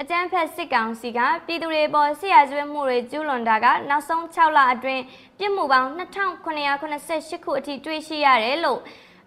[0.00, 5.02] အကြမ်းဖက်စစ်ကောင်စီကပြည်သူတွေပေါ်ဆရာကျွေးမှုတွေကျူးလွန်တာကနောက်ဆုံး6လအတွင်း
[5.38, 8.80] ပြစ်မှုပေါင်း2988ခုအထိတွေ့ရှိရတယ်လို့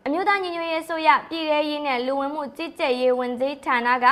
[0.06, 4.06] အအမျိုးသားညီညွတ်ရေးဆိုရပြည်ထရေးနဲ့လူဝင်မှုကြီးကြပ်ရေးဝန်ကြီးဌာနက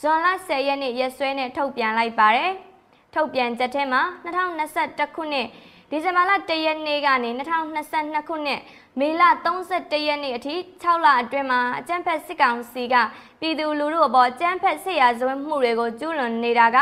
[0.00, 2.52] ဇွန်လ10ရက်နေ့ရက်စွဲနဲ့ထုတ်ပြန်လိုက်ပါတယ်။
[3.14, 5.48] ထုတ်ပြန်ချက်ထဲမှာ2021ခုနှစ်
[5.90, 8.60] ဒီဇင်ဘာလ1ရက်နေ့ကနေ2022ခုနှစ်
[8.98, 9.22] မေလ
[9.66, 12.94] 31ရက်နေ့အထိ6လအတွင်းမှာအကြမ်းဖက်စစ်ကောင်စီက
[13.40, 16.78] ပြည်သူလူထုအပေါ်အကြမ်းဖက်ဆရာဇဝဲမှုတွေကိုကျူးလွန်နေတာက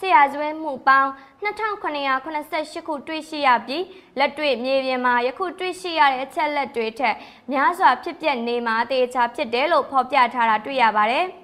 [0.00, 1.10] ဆရာဇဝဲမှုပေါင်း
[1.44, 3.84] 2988ခုတွေ့ရှိရပြီး
[4.18, 7.16] လက်တွေ့မြေပြင်မှာယခုတွေ့ရှိရတဲ့အချက်လက်တွေထက်
[7.52, 11.26] များစွာဖြစ်ပျက်နေမှာအသေးချာဖြစ်တယ်လို့ဖော်ပြထားတာတွေ့ရပါတယ်။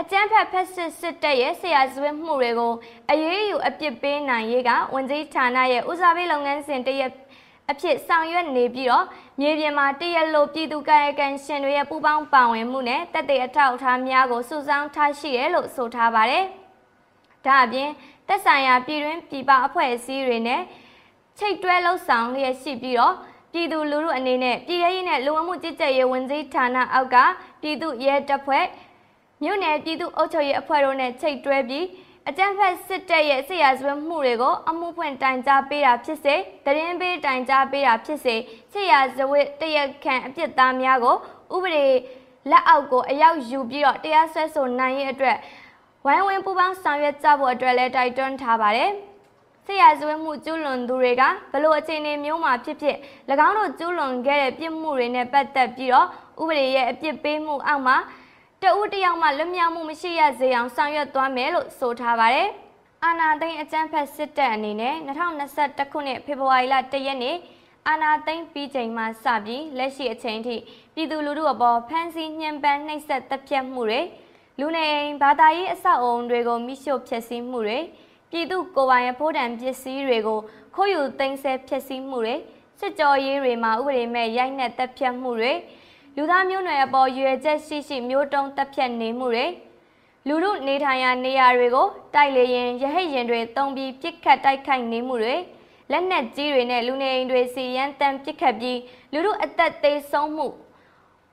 [0.00, 2.74] အကြမ်းဖက်ဖက်စစ်စစ်တပ်ရဲ့ဆရာဇဝဲမှုတွေကို
[3.10, 7.12] အရေးယူအပြစ်ပေးနိုင်ရေးကဝန်ကြီးဌာနရဲ့ဦးစားပေးလုပ်ငန်းစဉ်တရက်
[7.70, 9.06] အဖြစ်ဆောင်ရွက်နေပြီးတော့
[9.40, 16.44] မြေပြင်မှာတရက်လိုပြည်သူကာယကံရှင်တွေရဲ့ပူးပေါင်းပါဝင်မှုနဲ့တက်တဲ့အထောက်အထားများကိုစုဆောင်းထားရှိတယ်လို့ဆိုထားပါတယ်။
[17.44, 17.90] ဒါအပြင်
[18.28, 20.62] တက်ဆိုင်ရာပြည်တွင်းပြည်ပအဖွဲ့အစည်းတွေနဲ့
[21.38, 23.14] ချိတ်တွဲလှုပ်ဆောင်လျက်ရှိပြီးတော့
[23.52, 27.16] ပြည်သူလူထုအနေနဲ့ပြည်ရေးနဲ့လူဝမှုကြီးကြပ်ရေးဝန်ကြီးဌာနအောက်က
[27.62, 28.64] ပြည်သူရဲတပ်ဖွဲ့
[29.42, 31.84] မြို့နယ်ပြည်သူ့အုပ်ချုပ်ရေးအဖွဲ့တို့နဲ့ချိတ်တွဲပြီး
[32.28, 38.34] အကြံဖက်စစ်တပ်ရဲ့ဆရာဇဝမှုတွေကိုအမှုဖွင့်တိုင်ကြားပေးတာဖြစ်စေတရင်ပေးတိုင်ကြားပေးတာဖြစ်စေ
[38.72, 41.16] ဆရာဇဝတရခံအပြစ်သားများကို
[41.54, 41.86] ဥပဒေ
[42.50, 45.36] လက်အောက်ကိုအရောက်ယူပြီးတော့တရားစွဲဆိုနိုင်ရဲ့အတွက်
[46.06, 48.90] ဝိုင်းဝန်းပူးပေါင်းဆောင်ရွက်ကြဖို့အတွက်လည်းတိုက်တွန်းထားပါတယ်
[49.66, 51.22] ဆရာဇဝမှုကျူးလွန်သူတွေက
[51.52, 52.96] ဘလို့အခြေအနေမျိုးမှာဖြစ်ဖြစ်၎
[53.46, 56.06] င်းတို့ကျူးလွန်ခဲ့တဲ့ပြစ်မှုတွေနဲ့ပတ်သက်ပြီးတော့
[56.40, 57.96] ဥပဒေရဲ့အပြစ်ပေးမှုအောက်မှာ
[58.62, 62.48] တဦးတယောက်မှလွတ်မြောက်မှုမရှိရစေအောင်ဆောင်ရွက်သွားမယ်လို့ဆိုထားပါတယ်။
[63.04, 67.36] အာနာသိန်းအကြမ်းဖက်စစ်တပ်အနေနဲ့2021ခုနှစ်ဖေဖော်ဝါရီလ1ရက်နေ့
[67.88, 70.56] အာနာသိန်းပြီးချိန်မှစပြီးလက်ရှိအချိန်ထိ
[70.94, 74.00] ပြည်သူလူထုအပေါ်ဖမ်းဆီးညှဉ်းပန်းနှိပ်စက်တပ်ဖြတ်မှုတွေ
[74.60, 77.78] လူနေအိမ်ဘာသာရေးအဆောက်အုံတွေကိုမိရှို့ဖျက်ဆီးမှုတွေ
[78.30, 80.40] ပြည်သူကိုယ်ပိုင်အဖို့တံပစ္စည်းတွေကို
[80.74, 82.36] ခိုးယူသိမ်းဆည်းဖျက်ဆီးမှုတွေ
[82.80, 85.52] စစ်ကြောရေးတွေမှာဥပဒေမဲ့ရိုက်နှက်တပ်ဖြတ်မှုတွေ
[86.20, 89.46] လူသားမျိုးနွယ်အပေါ်ရွယ်ချက်ရှိရှိမျိုးတုံးတက်ဖြတ်နေမှုတွေ
[90.28, 95.36] လူလူနေထိုင်ရာနေရာတွေကိုတိုက်လေရင်ရဟိတ်ရင်တွေတုံပြီးပြစ်ခတ်တိုက်ခိုက်နေမှုတွေ
[95.90, 98.78] လက်နက်ကြီးတွေနဲ့လူနေအိမ်တွေစီရန်တန်ပြစ်ခတ်ပြီး
[99.12, 100.46] လူလူအသက်သေးဆုံးမှု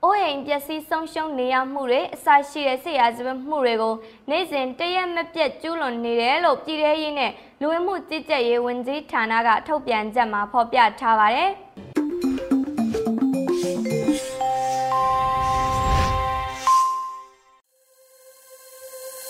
[0.03, 3.95] အိုးအိမ်ပျက်စီးဆုံးရှုံးနေရမှုတွေအစရှိတဲ့ဆေးရစပမှုတွေကို
[4.29, 11.51] နေ့စဉ်တရက်မပြတ်ကျူးလွန်နေတယ်လို့ပြည်ထရေးနဲ့လူဝင်မှုကြီးကြပ်ရေးဝန်ကြီးဌာနကထုတ်ပြန်ချက်မှာဖော်ပြထားပါတယ်။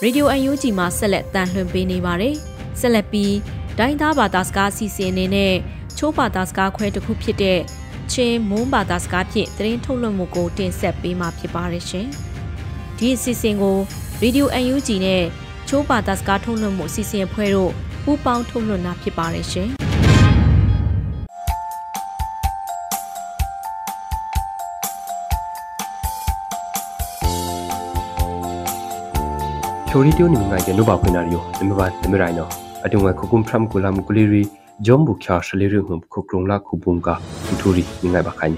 [0.04, 2.36] Radio UNG မှာဆက်လက်တန်လှန်ပေးနေပါတယ်။
[2.80, 3.36] ဆက်လက်ပြီး
[3.78, 5.54] ဒိုင်းသားဘာသာစကားစီစဉ်နေနဲ့
[5.98, 7.60] ချိုးဘာသာစကားခွဲတစ်ခုဖြစ်တဲ့
[8.12, 12.08] ချင်းမွန်းဘာသာစကားဖြင့်သတင်းထုတ်လွှင့်မှုကိုတင်ဆက်ပေးမှာဖြစ်ပါတယ်ရှင်။
[12.98, 13.78] ဒီအစီအစဉ်ကို
[14.22, 15.24] Radio UNG နဲ့
[15.68, 17.72] ချိုးဘာသာစကားထုတ်လွှင့်မှုအစီအစဉ်အဖွဲ့တို့
[18.04, 19.70] ပူးပေါင်းထုတ်လွှင့်တာဖြစ်ပါတယ်ရှင်။
[29.96, 32.48] ချိုရီတိုနိမငိုင်ကနုဘာခွနာရီယိုနမဘာနမရိုင်နော
[32.86, 34.42] အတုံဝခုကုမ်ဖရမ်ကူလမ်ကူလီရီ
[34.86, 37.10] ဂျုံဘူချာရှလီရီဟုခုကရုံလာခုဘုံက
[37.60, 38.54] ထူရီမိငိုင်ဘာခိုင်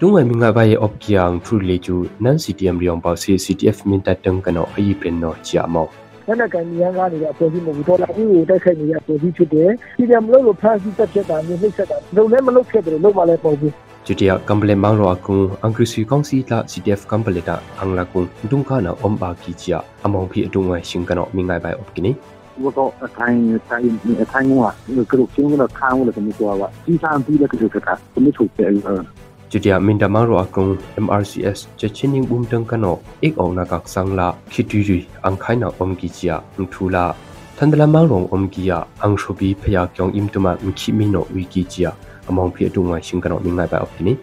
[0.00, 5.86] လုံဝဲမိငိုင်ဘာရဲ့အော့ကီယန်ထူလေကျူနန်စီတီအမ်ရီအောင်ပါစီ CTF မင်တတန်ကနောအယီပရင်နောချာမော
[6.26, 13.72] လက်နက်ကန်ရန်ကားနေတဲ့အဖွဲ့အစည်းမျိုးဒေါ်လာကြီးကိုတိုက်ခိုက်နေတဲ့အဖွဲ့အစည်းဖြစ်တယ်။ဒီကမလို့လို့ဖန်စီတက်ဖြစ်တာမျိုးနှိမ့်ဆက်တာလုံလည်းမလုပ်ခဲ့တယ်လို့မှလည်းပေါ့ဘူး။
[14.05, 19.35] Jutia kamble mangro akung angkrisi kongsi la CTF kamble ta angla kung dungka na omba
[19.37, 22.15] ki chia among phi adungwa singkano mingai bai opkini
[22.59, 23.81] 我到看看
[24.25, 29.05] 看我啊，那个都听了看我了怎么说吧，经常比了个就是看怎么出钱呃。
[29.49, 31.67] Judia Mindamaro akung MRCS
[42.26, 43.86] chechining bumtang kano ik ong na kak sangla khitiri ang khaina omgi chia mthula thandala
[43.86, 43.86] mangrong omgia ang shobi phya kyong imtuma mkhi mino wiki chia among phi atunga singkano
[43.86, 44.16] mingai ba opini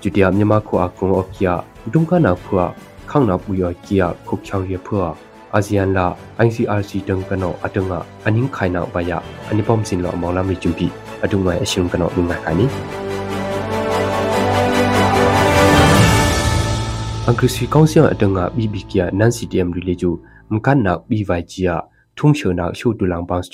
[0.00, 1.60] Judia myama khu akung okia
[1.92, 2.72] dungka na phua
[3.06, 5.12] khangna puyo kia khokhyang ye phua
[5.52, 10.88] ASEAN la ICRC tang kano atanga aning khaina baya anipom sin lo mawlam ri chumpi
[11.22, 12.64] adunga asyum kano minga kani
[17.28, 20.18] Ankrisi Council atanga BBK nan CTM rileju
[20.50, 21.82] mkan na BY chia
[22.16, 23.52] thung shona shu tulang bangs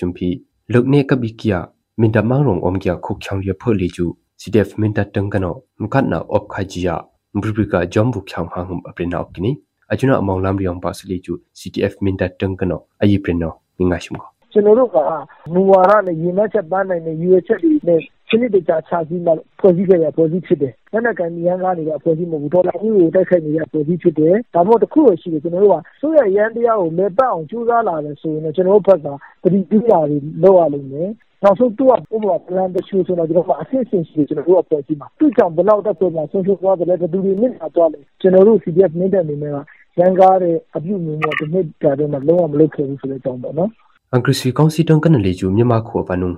[1.96, 6.20] chumpi lokne ka bikia minda mangrong omgya khokhyang ye phaleju CTF minda tangkano mkan na
[6.20, 7.04] op khajia
[7.34, 12.16] mbribika jombu khyang hangum aprina opkini ajuna among lam riang pa sli chu CTF min
[12.16, 14.96] da tang kano ayi preno ninga shim ko ကျွန်တော်တို့က
[15.52, 29.08] မူဝါဒနဲ့ရည်မှန်းချက်ပန်းနိုင်တဲ့ရည်ရွယ်ချက်တွေနဲ့ စနစ်တကျချပြီးမှဖွဲ့စည်းခဲ့ရဖွဲ့စည်းဖြစ်တယ်။လက်နက်ကန်ရန်ကားနေတဲ့ဖွဲ့စည်းမဟုတ်ဘူး။ဒေါ်လာကြီးကိုတိုက်ခိုက်နေတဲ့ဖွဲ့စည်းဖြစ်တယ်။ဒါမှမဟုတ်တစ်ခုရှိတယ်ကျွန်တော်တို့ကဆိုရရန်တရားကိုလေပတ်အောင်ကြိုးစားလာတယ်ဆိုရင်ကျွန်တော်တို့ဘက်က
[29.42, 31.10] တတိပြရာတွေလောက်ရလိမ့်မယ်။
[31.42, 39.50] နောက်ဆုံးတော့ဥပမာ plan တချို့ဆိုတော့ကျွန်တော်ကအဆင့်ဆင့်ရှိတယ်ကျွန်တော်တို့အဖွဲ့အစည်းမှာသူ့ကြောင့်ဘယ်လောက်တက်ဆိုမှဆုံးရှုံးသွားတယ်လဲဘယ်သူတွေမြင့်လာသွားလဲကျွန်တော်တို့ CDF မင်းတပ်နေမှာ
[39.98, 43.70] ရန်ကားတဲ့အပြုအမူမျိုးတစ်နှစ်တာတော့မလုံးဝမလုပ်ခဲ့ဘူးဆိုတဲ့အကြောင်းပေါ့နော်
[44.12, 46.30] အင်္ဂရိစီကောင်စီတန်ကန်လေကျူမြန်မာခေါ်ပနုံ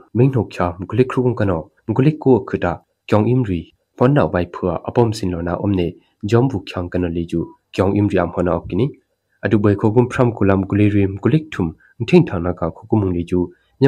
[1.88, 2.72] မိန်နှုတ်ချာမဂလိခရုကနောမဂလိကိုခတာ
[3.09, 3.61] ကျောင်းအင်ရီ
[3.96, 5.87] ဖန်နောက်ဘိုင်ဖွာအပုံစင်လောနာအုံးနေ
[6.31, 7.40] ဂျုံဘူချန်ကန်လေကျူ
[7.74, 8.87] ကျောင်းအင်ရီအမ်ဟနာကိနီ
[9.44, 11.70] အဒူဘိုင်ခိုကုမ်ဖရမ်ကူလမ်ဂလီရီမ်ဂလိကထုမ်
[12.09, 13.40] ထင်းထာနာကခုကုမုံလေကျူ
[13.81, 13.83] မ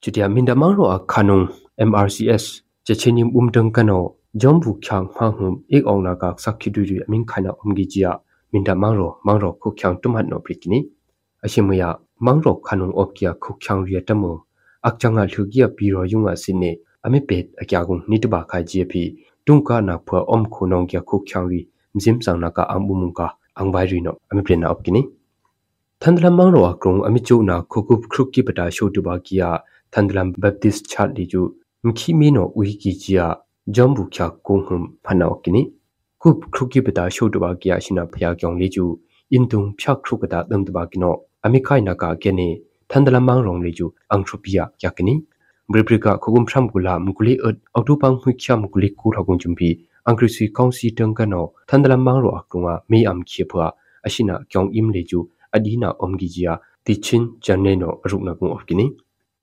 [0.03, 1.45] chutia minda mangro a khanung
[1.89, 2.45] mrcs
[2.87, 3.99] chechenim umtang kano
[4.41, 8.11] jombu khyang ha hum ek ong na ka sakhi du ri amin khana omgi jia
[8.53, 10.79] minda mangro mangro khuk khyang tumhat no prit kini
[11.45, 11.89] ashimaya
[12.27, 14.33] mangro khanung ok ya khuk khyang ri tamu
[14.89, 16.71] akchanga lhugia piro yunga sinne
[17.05, 18.95] ami pet akya gung nitba kha gp
[19.49, 21.61] tungka na phwa om khunong kya khuk khyang ri
[22.03, 23.27] zim sang na ka ang bumung ka
[23.61, 25.03] ang vai ri no ami plen na op kini
[26.03, 29.49] thandlam mang ro akrong ami chu na khukup khruk ki pata show tu ba kia
[29.93, 31.43] thandlam baptist chat li ju
[31.87, 33.27] mkhi mi no ui ki chia
[33.77, 35.63] jambu kya kong hum phana op kini
[36.23, 38.85] kup khruk ki pata show tu ba kia shina phya kyong li ju
[39.37, 41.11] in tung phya khruk da dam tu ba kino
[41.45, 42.49] ami khai na ka ke ne
[42.91, 45.15] thandlam mang rong li ju ang thupia kya kini
[45.71, 49.71] bribrika khugum phram gula mukuli ot auto pang hui kya mukuli ku ragung chumpi
[50.09, 53.67] အင်္ဂရိစီကောင်စီတန်ကနောသန္ဒလမန်ရောအကုငါမေအမ်ခေဖွာ
[54.07, 55.19] အရှိနာကျောင်းအင်လေကျူ
[55.55, 56.53] အဒီနာအုံဂီဂျီယာ
[56.87, 58.87] တီချင်းဂျန်နေနောအရုနာကုံအော့ကိနီ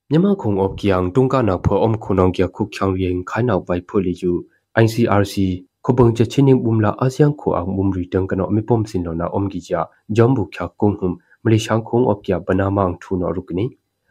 [0.10, 3.46] မြန်မာခုံအော့ကီယံတုံကနာဖောအုံခုနောင်ကီယခုချောင်းရင်ခိုင်